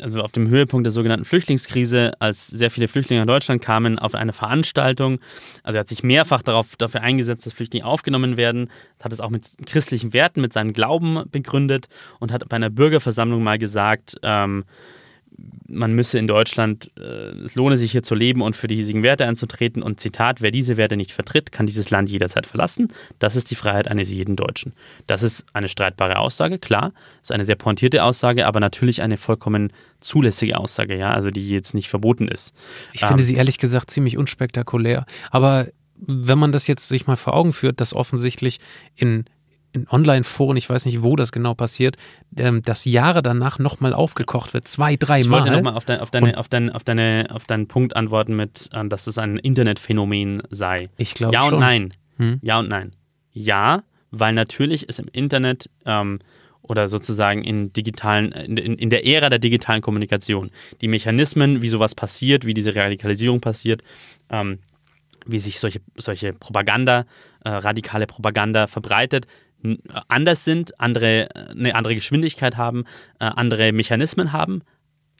[0.00, 4.14] also auf dem Höhepunkt der sogenannten Flüchtlingskrise, als sehr viele Flüchtlinge nach Deutschland kamen, auf
[4.14, 5.20] eine Veranstaltung,
[5.62, 8.70] also er hat sich mehrfach darauf, dafür eingesetzt, dass Flüchtlinge aufgenommen werden,
[9.02, 13.42] hat es auch mit christlichen Werten, mit seinem Glauben begründet und hat bei einer Bürgerversammlung
[13.42, 14.64] mal gesagt, ähm,
[15.68, 17.02] man müsse in Deutschland, äh,
[17.44, 19.82] es lohne sich hier zu leben und für die hiesigen Werte einzutreten.
[19.82, 22.92] Und Zitat, wer diese Werte nicht vertritt, kann dieses Land jederzeit verlassen.
[23.18, 24.72] Das ist die Freiheit eines jeden Deutschen.
[25.06, 26.92] Das ist eine streitbare Aussage, klar.
[27.20, 31.48] Das ist eine sehr pointierte Aussage, aber natürlich eine vollkommen zulässige Aussage, ja, also die
[31.50, 32.54] jetzt nicht verboten ist.
[32.92, 35.04] Ich Ähm, finde sie ehrlich gesagt ziemlich unspektakulär.
[35.30, 35.68] Aber
[35.98, 38.60] wenn man das jetzt sich mal vor Augen führt, dass offensichtlich
[38.94, 39.24] in,
[39.76, 41.96] in Online-Foren, ich weiß nicht, wo das genau passiert,
[42.36, 45.38] ähm, das Jahre danach nochmal aufgekocht wird, zwei, drei Ich Mal.
[45.38, 48.68] wollte nochmal auf, dein, auf, deine, auf, dein, auf, deine, auf deinen Punkt antworten mit,
[48.72, 50.88] äh, dass es ein Internetphänomen sei.
[50.96, 51.54] Ich glaube Ja schon.
[51.54, 51.92] und nein.
[52.16, 52.38] Hm?
[52.42, 52.92] Ja und nein.
[53.32, 56.20] Ja, weil natürlich ist im Internet ähm,
[56.62, 61.68] oder sozusagen in digitalen, in, in, in der Ära der digitalen Kommunikation die Mechanismen, wie
[61.68, 63.82] sowas passiert, wie diese Radikalisierung passiert,
[64.30, 64.58] ähm,
[65.26, 67.04] wie sich solche, solche Propaganda,
[67.44, 69.26] äh, radikale Propaganda verbreitet,
[70.08, 72.84] anders sind, andere, eine andere Geschwindigkeit haben,
[73.18, 74.62] äh, andere Mechanismen haben.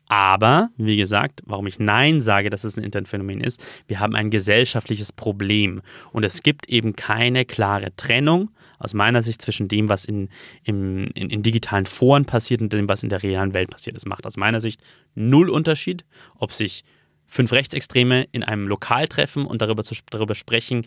[0.09, 4.31] Aber, wie gesagt, warum ich Nein sage, dass es ein Internetphänomen ist, wir haben ein
[4.31, 5.83] gesellschaftliches Problem.
[6.13, 10.29] Und es gibt eben keine klare Trennung aus meiner Sicht zwischen dem, was in,
[10.63, 13.97] in, in digitalen Foren passiert und dem, was in der realen Welt passiert.
[13.97, 14.81] Es macht aus meiner Sicht
[15.15, 16.05] null Unterschied,
[16.37, 16.85] ob sich
[17.27, 20.87] fünf Rechtsextreme in einem Lokal treffen und darüber, zu, darüber sprechen,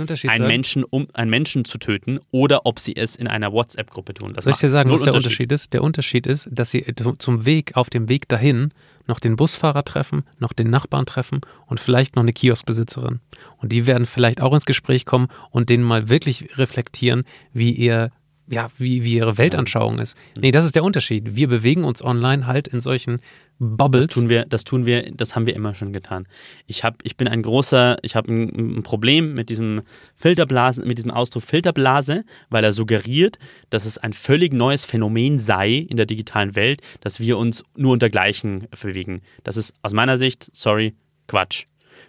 [0.00, 0.46] Unterschied einen?
[0.46, 4.32] Menschen, um, einen Menschen zu töten oder ob sie es in einer WhatsApp-Gruppe tun.
[4.34, 5.72] Das Soll ich dir sagen, was der Unterschied ist?
[5.72, 6.84] Der Unterschied ist, dass sie
[7.18, 8.72] zum Weg, auf dem Weg dahin,
[9.06, 13.20] noch den Busfahrer treffen, noch den Nachbarn treffen und vielleicht noch eine Kioskbesitzerin.
[13.58, 18.12] Und die werden vielleicht auch ins Gespräch kommen und denen mal wirklich reflektieren, wie ihr
[18.50, 20.16] ja, wie, wie ihre Weltanschauung ist.
[20.38, 21.36] Nee, das ist der Unterschied.
[21.36, 23.20] Wir bewegen uns online halt in solchen
[23.60, 24.06] Bubbles.
[24.06, 26.26] Das tun wir, das tun wir, das haben wir immer schon getan.
[26.66, 29.82] Ich habe, ich bin ein großer, ich habe ein, ein Problem mit diesem
[30.16, 35.86] Filterblasen, mit diesem Ausdruck Filterblase, weil er suggeriert, dass es ein völlig neues Phänomen sei
[35.88, 39.22] in der digitalen Welt, dass wir uns nur unter Gleichen bewegen.
[39.44, 40.94] Das ist aus meiner Sicht, sorry,
[41.28, 41.66] Quatsch.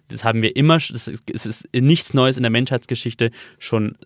[0.08, 3.97] Das haben wir immer, das ist, es ist nichts Neues in der Menschheitsgeschichte schon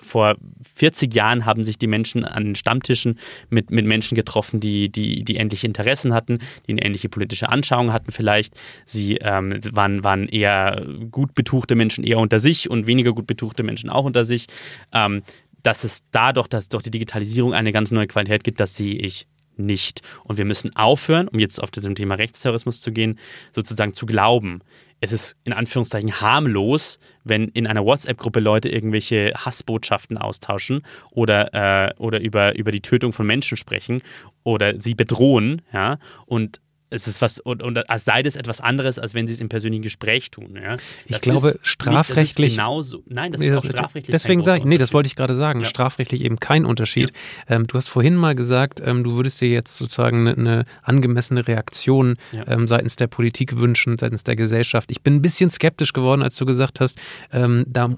[0.00, 0.36] vor
[0.74, 5.24] 40 Jahren haben sich die Menschen an den Stammtischen mit, mit Menschen getroffen, die, die,
[5.24, 8.54] die ähnliche Interessen hatten, die eine ähnliche politische Anschauung hatten vielleicht.
[8.86, 13.62] Sie ähm, waren, waren eher gut betuchte Menschen eher unter sich und weniger gut betuchte
[13.62, 14.46] Menschen auch unter sich.
[14.92, 15.22] Ähm,
[15.62, 19.26] dass es dadurch, dass durch die Digitalisierung eine ganz neue Qualität gibt, das sehe ich
[19.56, 20.02] nicht.
[20.24, 23.18] Und wir müssen aufhören, um jetzt auf das Thema Rechtsterrorismus zu gehen,
[23.52, 24.60] sozusagen zu glauben,
[25.04, 31.94] es ist in Anführungszeichen harmlos, wenn in einer WhatsApp-Gruppe Leute irgendwelche Hassbotschaften austauschen oder, äh,
[31.98, 34.02] oder über, über die Tötung von Menschen sprechen
[34.42, 36.60] oder sie bedrohen, ja, und
[36.94, 39.48] es ist was, und, und als sei das etwas anderes, als wenn sie es im
[39.48, 40.56] persönlichen Gespräch tun.
[40.62, 40.76] Ja.
[41.06, 43.02] Ich glaube, nicht- strafrechtlich- ist genauso.
[43.06, 44.12] Nein, das Nee, ist auch strafrechtlich.
[44.12, 45.60] Deswegen sage ich, nee, das wollte ich gerade sagen.
[45.60, 45.66] Ja.
[45.66, 47.12] Strafrechtlich eben kein Unterschied.
[47.48, 51.46] Ähm, du hast vorhin mal gesagt, ähm, du würdest dir jetzt sozusagen eine, eine angemessene
[51.46, 52.46] Reaktion Ja.
[52.48, 54.90] ähm, seitens der Politik wünschen, seitens der Gesellschaft.
[54.90, 56.98] Ich bin ein bisschen skeptisch geworden, als du gesagt hast,
[57.32, 57.90] ähm, da,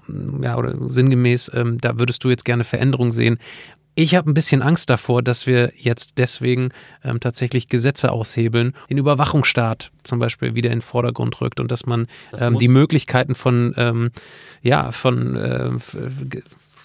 [0.43, 3.39] ja, oder sinngemäß, ähm, da würdest du jetzt gerne Veränderung sehen.
[3.99, 6.69] Ich habe ein bisschen Angst davor, dass wir jetzt deswegen
[7.03, 11.87] ähm, tatsächlich Gesetze aushebeln, den Überwachungsstaat zum Beispiel wieder in den Vordergrund rückt und dass
[11.87, 14.11] man Das ähm, die Möglichkeiten von, ähm,
[14.61, 15.81] ja, von
[16.29, 16.43] ge-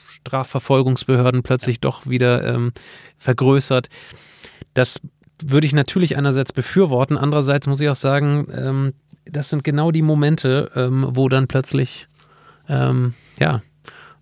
[0.08, 2.71] Strafverfolgungsbehörden plötzlich doch wieder ähm,
[3.17, 3.89] vergrößert.
[4.74, 5.02] Das
[5.43, 8.93] würde ich natürlich einerseits befürworten, andererseits muss ich auch sagen, ähm,
[9.26, 10.71] das sind genau die Momente,
[11.13, 12.08] wo dann plötzlich
[12.67, 13.62] ja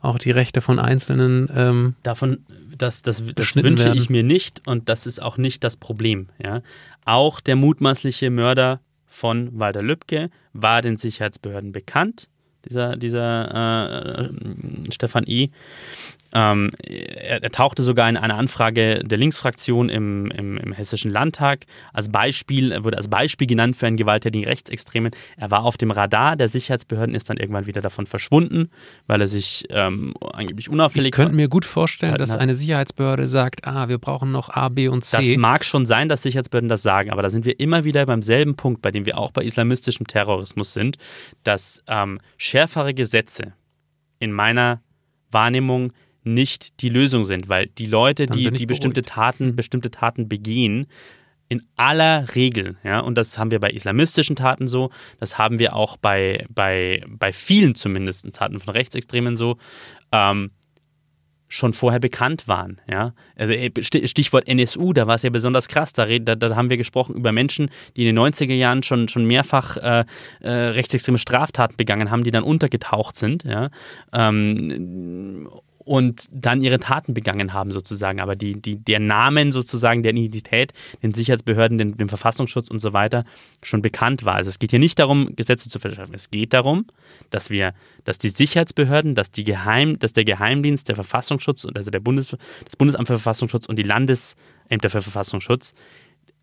[0.01, 2.45] auch die Rechte von Einzelnen ähm, Davon,
[2.77, 3.97] das, das, das wünsche werden.
[3.97, 6.29] ich mir nicht und das ist auch nicht das Problem.
[6.41, 6.61] Ja.
[7.05, 12.29] Auch der mutmaßliche Mörder von Walter Lübcke war den Sicherheitsbehörden bekannt.
[12.67, 14.29] Dieser, dieser äh,
[14.91, 15.51] Stefan I.,
[16.31, 21.65] ähm, er, er, tauchte sogar in einer Anfrage der Linksfraktion im, im, im, Hessischen Landtag
[21.91, 25.11] als Beispiel, er wurde als Beispiel genannt für einen gewalttätigen Rechtsextremen.
[25.37, 28.69] Er war auf dem Radar der Sicherheitsbehörden, ist dann irgendwann wieder davon verschwunden,
[29.07, 31.07] weil er sich ähm, angeblich unauffällig.
[31.07, 34.87] Ich könnte mir gut vorstellen, dass eine Sicherheitsbehörde sagt: Ah, wir brauchen noch A, B
[34.87, 35.17] und C.
[35.17, 38.21] Das mag schon sein, dass Sicherheitsbehörden das sagen, aber da sind wir immer wieder beim
[38.21, 40.97] selben Punkt, bei dem wir auch bei islamistischem Terrorismus sind,
[41.43, 42.19] dass ähm,
[42.49, 43.53] schärfere Gesetze
[44.19, 44.81] in meiner
[45.31, 50.87] Wahrnehmung nicht die Lösung sind, weil die Leute, die, die bestimmte Taten, bestimmte Taten begehen,
[51.47, 55.75] in aller Regel, ja, und das haben wir bei islamistischen Taten so, das haben wir
[55.75, 59.57] auch bei, bei, bei vielen zumindest Taten von Rechtsextremen so,
[60.11, 60.51] ähm,
[61.49, 62.79] schon vorher bekannt waren.
[62.89, 63.13] Ja?
[63.35, 65.91] Also äh, Stichwort NSU, da war es ja besonders krass.
[65.91, 69.25] Da, da, da, haben wir gesprochen über Menschen, die in den 90er Jahren schon, schon
[69.25, 70.05] mehrfach äh,
[70.41, 73.43] äh, rechtsextreme Straftaten begangen haben, die dann untergetaucht sind.
[73.43, 73.69] Ja?
[74.13, 75.49] Ähm,
[75.89, 78.19] und dann ihre Taten begangen haben, sozusagen.
[78.19, 80.71] Aber die, die, der Namen sozusagen, der Identität,
[81.01, 83.25] den Sicherheitsbehörden, den, dem Verfassungsschutz und so weiter
[83.63, 84.35] schon bekannt war.
[84.35, 86.13] Also es geht hier nicht darum, Gesetze zu verschärfen.
[86.13, 86.85] Es geht darum,
[87.31, 87.73] dass wir,
[88.03, 92.75] dass die Sicherheitsbehörden, dass die Geheim, dass der Geheimdienst, der Verfassungsschutz, also der Bundes, das
[92.75, 95.73] Bundesamt für Verfassungsschutz und die Landesämter für Verfassungsschutz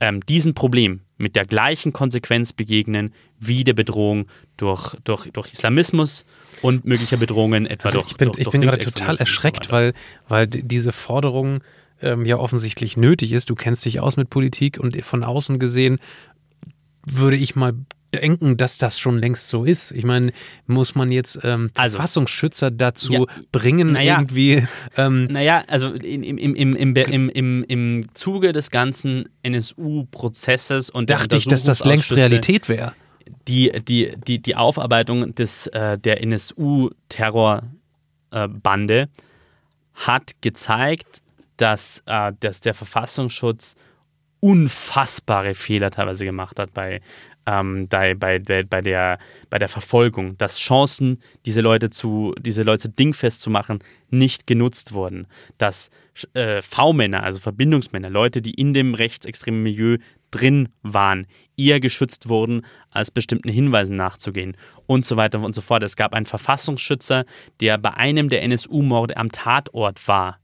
[0.00, 6.24] ähm, diesem Problem mit der gleichen Konsequenz begegnen wie der Bedrohung durch, durch, durch Islamismus
[6.62, 9.94] und möglicher Bedrohungen etwa also durch Ich bin, durch, ich bin gerade total erschreckt, weil,
[10.28, 11.62] weil diese Forderung
[12.02, 13.48] ähm, ja offensichtlich nötig ist.
[13.48, 15.98] Du kennst dich aus mit Politik und von außen gesehen
[17.06, 17.74] würde ich mal
[18.16, 19.92] denken, dass das schon längst so ist.
[19.92, 20.32] Ich meine,
[20.66, 24.66] muss man jetzt ähm, also, Verfassungsschützer dazu ja, bringen, naja, irgendwie.
[24.96, 31.10] Ähm, naja, also im, im, im, im, im, im, im Zuge des ganzen NSU-Prozesses und
[31.10, 32.94] dachte ich, dass das längst Realität wäre.
[33.48, 39.06] Die, die, die, die Aufarbeitung des, äh, der NSU-Terrorbande äh,
[39.94, 41.22] hat gezeigt,
[41.56, 43.76] dass, äh, dass der Verfassungsschutz
[44.40, 47.00] unfassbare Fehler teilweise gemacht hat bei,
[47.46, 49.18] ähm, bei, bei, bei, der,
[49.50, 53.78] bei der Verfolgung, dass Chancen, diese Leute zu, diese Leute dingfest zu machen,
[54.10, 55.26] nicht genutzt wurden.
[55.58, 55.90] Dass
[56.34, 59.98] äh, V-Männer, also Verbindungsmänner, Leute, die in dem rechtsextremen Milieu
[60.30, 64.56] drin waren, eher geschützt wurden, als bestimmten Hinweisen nachzugehen
[64.86, 65.82] und so weiter und so fort.
[65.82, 67.24] Es gab einen Verfassungsschützer,
[67.60, 70.38] der bei einem der NSU-Morde am Tatort war,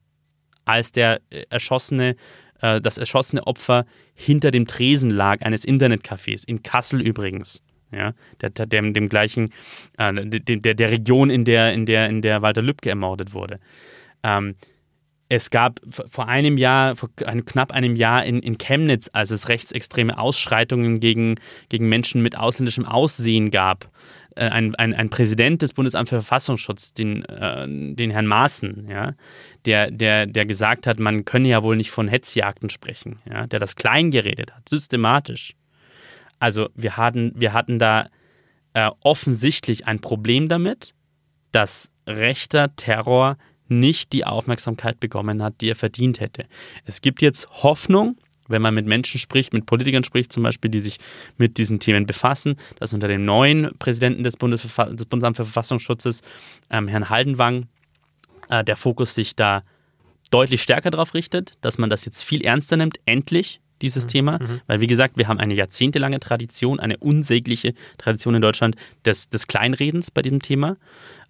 [0.65, 2.17] als der äh, erschossene
[2.63, 7.63] äh, das erschossene Opfer hinter dem Tresen lag eines Internetcafés, in Kassel übrigens.
[7.95, 9.53] Ja, der, der, dem gleichen,
[9.99, 13.61] äh, der, der Region, in der, in der, in der Walter Lübcke ermordet wurde.
[14.23, 14.55] Ähm,
[15.29, 19.49] es gab vor einem Jahr, vor einem, knapp einem Jahr in, in Chemnitz, als es
[19.49, 21.37] rechtsextreme Ausschreitungen gegen,
[21.69, 23.91] gegen Menschen mit ausländischem Aussehen gab,
[24.37, 29.15] äh, ein, ein, ein Präsident des Bundesamts für Verfassungsschutz, den, äh, den Herrn Maaßen, ja,
[29.65, 33.61] der, der, der gesagt hat, man könne ja wohl nicht von Hetzjagden sprechen, ja, der
[33.61, 35.55] das klein geredet hat, systematisch.
[36.39, 38.09] Also wir hatten, wir hatten da
[38.75, 40.95] äh, offensichtlich ein Problem damit,
[41.53, 43.37] dass rechter Terror
[43.69, 46.47] nicht die Aufmerksamkeit bekommen hat, die er verdient hätte.
[46.85, 48.17] Es gibt jetzt Hoffnung,
[48.49, 50.99] wenn man mit Menschen spricht, mit Politikern spricht zum Beispiel, die sich
[51.39, 56.23] mit diesen Themen befassen, dass unter dem neuen Präsidenten des, Bundesverfa des Bundesamts für Verfassungsschutzes,
[56.71, 57.67] ähm, Herrn Haldenwang,
[58.49, 59.63] äh, der Fokus sich da
[60.31, 64.09] deutlich stärker darauf richtet, dass man das jetzt viel ernster nimmt, endlich dieses mhm.
[64.09, 64.61] Thema, mhm.
[64.67, 69.47] weil wie gesagt, wir haben eine jahrzehntelange Tradition, eine unsägliche Tradition in Deutschland des, des
[69.47, 70.77] Kleinredens bei diesem Thema.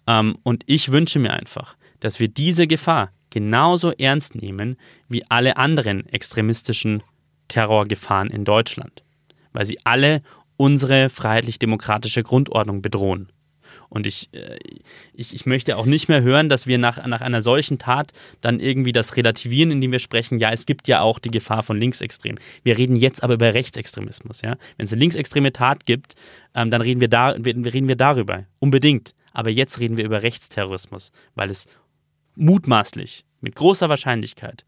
[0.07, 4.77] Ähm, und ich wünsche mir einfach, dass wir diese Gefahr genauso ernst nehmen
[5.09, 7.01] wie alle anderen extremistischen
[7.47, 9.03] Terrorgefahren in Deutschland,
[9.53, 10.21] weil sie alle
[10.55, 13.31] unsere freiheitlich-demokratische Grundordnung bedrohen.
[13.89, 14.59] Und ich, äh,
[15.13, 18.59] ich, ich möchte auch nicht mehr hören, dass wir nach, nach einer solchen Tat dann
[18.59, 22.39] irgendwie das relativieren, indem wir sprechen, ja, es gibt ja auch die Gefahr von Linksextremen.
[22.61, 24.41] Wir reden jetzt aber über Rechtsextremismus.
[24.41, 24.57] Ja?
[24.77, 26.13] Wenn es eine linksextreme Tat gibt,
[26.53, 29.15] ähm, dann reden wir, da, reden wir darüber, unbedingt.
[29.33, 31.67] Aber jetzt reden wir über Rechtsterrorismus, weil es
[32.35, 34.65] mutmaßlich mit großer Wahrscheinlichkeit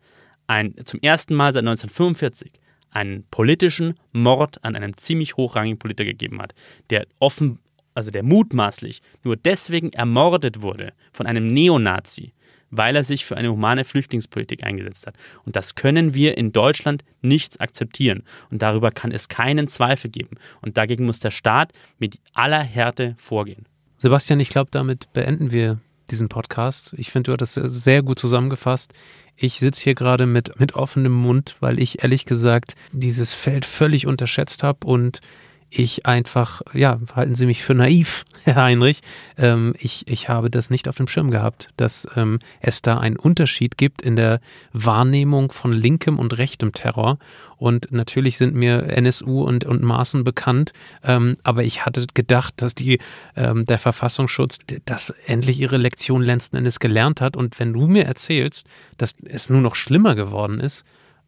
[0.47, 2.51] ein, zum ersten Mal seit 1945
[2.91, 6.53] einen politischen Mord an einem ziemlich hochrangigen Politiker gegeben hat,
[6.89, 7.59] der offen,
[7.93, 12.33] also der mutmaßlich nur deswegen ermordet wurde von einem Neonazi,
[12.71, 15.15] weil er sich für eine humane Flüchtlingspolitik eingesetzt hat.
[15.45, 18.23] Und das können wir in Deutschland nicht akzeptieren.
[18.49, 20.37] Und darüber kann es keinen Zweifel geben.
[20.61, 23.65] Und dagegen muss der Staat mit aller Härte vorgehen.
[23.97, 25.79] Sebastian, ich glaube, damit beenden wir
[26.11, 26.93] diesen Podcast.
[26.97, 28.93] Ich finde, du hast das sehr gut zusammengefasst.
[29.35, 34.07] Ich sitze hier gerade mit, mit offenem Mund, weil ich ehrlich gesagt dieses Feld völlig
[34.07, 35.21] unterschätzt habe und
[35.69, 39.01] ich einfach, ja, halten Sie mich für naiv, Herr Heinrich.
[39.37, 43.17] Ähm, ich, ich habe das nicht auf dem Schirm gehabt, dass ähm, es da einen
[43.17, 44.39] Unterschied gibt in der
[44.71, 47.17] Wahrnehmung von linkem und rechtem Terror.
[47.57, 52.75] Und natürlich sind mir NSU und, und Maßen bekannt, ähm, aber ich hatte gedacht, dass
[52.75, 52.99] die,
[53.35, 57.37] ähm, der Verfassungsschutz das endlich ihre Lektion letzten Endes gelernt hat.
[57.37, 60.83] Und wenn du mir erzählst, dass es nur noch schlimmer geworden ist,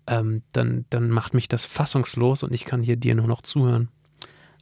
[0.08, 3.90] ähm, dann, dann macht mich das fassungslos und ich kann hier dir nur noch zuhören.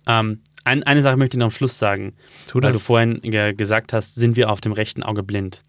[0.07, 2.13] Ähm, ein, eine Sache möchte ich noch am Schluss sagen,
[2.47, 2.79] Tu weil das.
[2.79, 5.63] du vorhin ge gesagt hast, sind wir auf dem rechten Auge blind.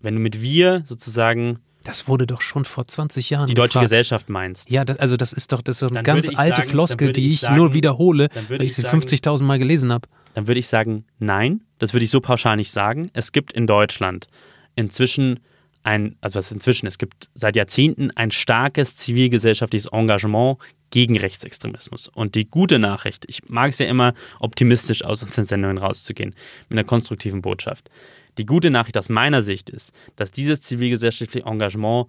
[0.00, 3.84] Wenn du mit wir sozusagen Das wurde doch schon vor 20 Jahren die deutsche gefragt.
[3.86, 6.68] Gesellschaft meinst, Ja, das, also das ist doch, das ist eine Dann ganz alte sagen-
[6.68, 10.08] Floskel, die ich sagen- nur wiederhole, weil ich sie sagen- 50.000 Mal gelesen habe.
[10.34, 13.10] dann würde ich sagen, nein, das würde ich so pauschal nicht sagen.
[13.12, 14.28] Es gibt in Deutschland
[14.76, 15.40] inzwischen
[15.82, 20.58] ein, also was inzwischen, es gibt seit Jahrzehnten ein starkes zivilgesellschaftliches Engagement
[20.90, 22.08] gegen Rechtsextremismus.
[22.08, 26.34] Und die gute Nachricht, ich mag es ja immer, optimistisch aus unseren Sendungen rauszugehen,
[26.68, 27.90] mit einer konstruktiven Botschaft.
[28.38, 32.06] Die gute Nachricht aus meiner Sicht ist, dass dieses zivilgesellschaftliche Engagement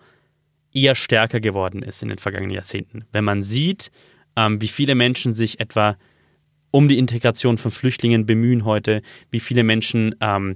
[0.73, 3.05] eher stärker geworden ist in den vergangenen Jahrzehnten.
[3.11, 3.91] Wenn man sieht,
[4.35, 5.97] ähm, wie viele Menschen sich etwa
[6.71, 10.55] um die Integration von Flüchtlingen bemühen heute, wie viele Menschen ähm,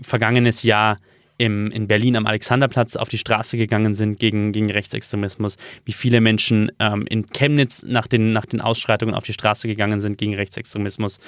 [0.00, 0.98] vergangenes Jahr
[1.38, 6.20] im, in Berlin am Alexanderplatz auf die Straße gegangen sind gegen, gegen Rechtsextremismus, wie viele
[6.20, 10.34] Menschen ähm, in Chemnitz nach den, nach den Ausschreitungen auf die Straße gegangen sind gegen
[10.34, 11.20] Rechtsextremismus,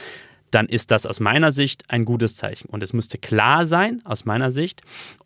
[0.50, 2.68] dann ist das aus meiner Sicht ein gutes Zeichen.
[2.68, 4.82] Und es müsste klar sein, aus meiner Sicht,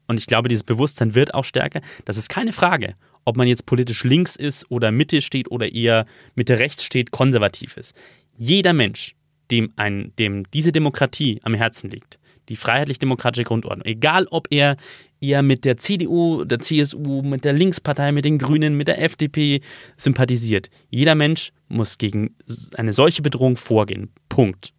[0.06, 3.66] und ich glaube, dieses Bewusstsein wird auch stärker, das ist keine Frage, ob man jetzt
[3.66, 7.96] politisch links ist oder Mitte steht oder eher Mitte rechts steht, konservativ ist.
[8.37, 9.14] Jeder Mensch,
[9.50, 14.76] dem, ein, dem diese Demokratie am Herzen liegt, die freiheitlich-demokratische Grundordnung, egal ob er
[15.20, 19.61] eher mit der CDU, der CSU, mit der Linkspartei, mit den Grünen, mit der FDP
[19.96, 22.35] sympathisiert, jeder Mensch muss gegen
[22.76, 24.11] eine solche Bedrohung vorgehen.
[24.28, 24.72] Punkt.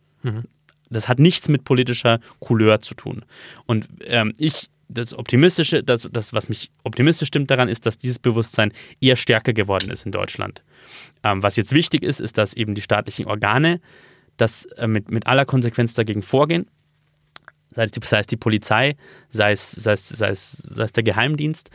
[0.90, 3.26] Das hat nichts mit politischer Couleur zu tun.
[3.66, 8.20] Und ähm, ich, das Optimistische, das, das, was mich optimistisch stimmt daran, ist, dass dieses
[8.20, 10.64] Bewusstsein eher stärker geworden ist in Deutschland.
[11.24, 13.82] Ähm, was jetzt wichtig ist, ist, dass eben die staatlichen Organe
[14.38, 16.68] das äh, mit, mit aller Konsequenz dagegen vorgehen.
[17.72, 18.96] Sei es die, sei es die Polizei,
[19.30, 21.72] sei es, sei, es, sei, es, sei es der Geheimdienst.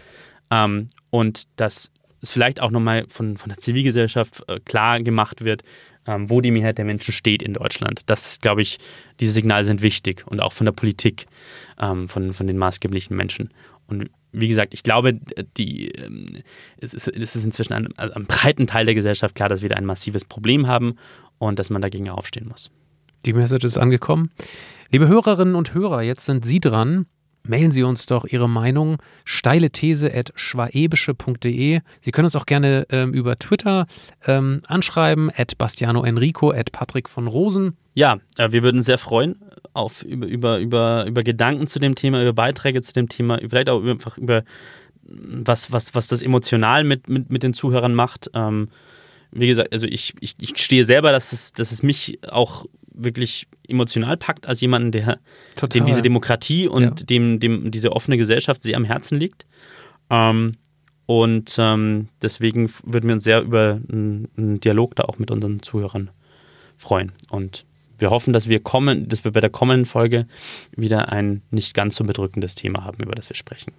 [0.50, 5.62] Ähm, und dass es vielleicht auch nochmal von, von der Zivilgesellschaft äh, klar gemacht wird,
[6.08, 8.00] ähm, wo die Mehrheit der Menschen steht in Deutschland.
[8.06, 8.78] Das, glaube ich,
[9.20, 11.26] diese Signale sind wichtig und auch von der Politik,
[11.78, 13.50] ähm, von, von den maßgeblichen Menschen.
[13.86, 15.20] Und wie gesagt, ich glaube,
[15.58, 16.26] die, ähm,
[16.80, 19.68] es, ist, es ist inzwischen einem, also einem breiten Teil der Gesellschaft klar, dass wir
[19.68, 20.96] da ein massives Problem haben
[21.36, 22.70] und dass man dagegen aufstehen muss.
[23.26, 24.30] Die Message ist angekommen.
[24.90, 27.04] Liebe Hörerinnen und Hörer, jetzt sind Sie dran.
[27.42, 31.80] Mailen Sie uns doch Ihre Meinung steile These at schwaebische.de.
[32.00, 33.86] Sie können uns auch gerne ähm, über Twitter
[34.26, 37.76] ähm, anschreiben, at Bastiano Enrico, at Patrick von Rosen.
[37.94, 39.36] Ja, äh, wir würden sehr freuen
[39.72, 43.70] auf über, über, über, über Gedanken zu dem Thema, über Beiträge zu dem Thema, vielleicht
[43.70, 44.44] auch einfach über
[45.08, 48.30] was, was, was das emotional mit, mit, mit den Zuhörern macht.
[48.34, 48.68] Ähm,
[49.30, 52.66] wie gesagt, also ich, ich, ich stehe selber, dass es, dass es mich auch
[52.98, 55.18] wirklich emotional packt, als jemanden, der
[55.72, 56.90] dem diese Demokratie und Ja.
[56.90, 59.46] dem, dem diese offene Gesellschaft sehr am Herzen liegt.
[60.10, 60.56] Ähm,
[61.06, 65.62] und ähm, deswegen würden wir uns sehr über einen, einen Dialog da auch mit unseren
[65.62, 66.10] Zuhörern
[66.76, 67.12] freuen.
[67.30, 67.64] Und
[67.98, 70.26] wir hoffen, dass wir kommen, dass wir bei der kommenden Folge
[70.76, 73.72] wieder ein nicht ganz so bedrückendes Thema haben, über das wir sprechen.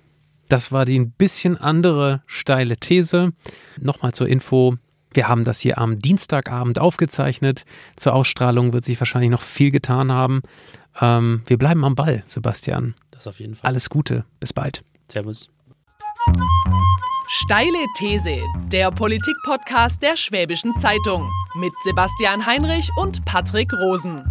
[0.50, 3.34] Das war die ein bisschen andere steile These.
[3.80, 4.76] Nochmal zur Info.
[5.14, 7.66] Wir haben das hier am Dienstagabend aufgezeichnet.
[7.96, 10.42] Zur Ausstrahlung wird sich wahrscheinlich noch viel getan haben.
[11.02, 12.96] Ähm, wir bleiben am Ball, Sebastian.
[13.12, 13.68] Das auf jeden Fall.
[13.68, 14.26] Alles Gute.
[14.40, 14.84] Bis bald.
[15.12, 15.50] Servus.
[17.28, 18.40] Steile These,
[18.72, 24.24] der Politik-Podcast der Schwäbischen Zeitung mit Sebastian Heinrich und Patrick Rosen.